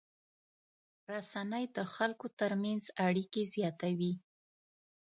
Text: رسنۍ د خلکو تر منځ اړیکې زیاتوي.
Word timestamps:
رسنۍ 1.11 1.65
د 1.75 1.77
خلکو 1.95 2.27
تر 2.39 2.51
منځ 2.63 2.83
اړیکې 3.07 3.43
زیاتوي. 3.53 4.13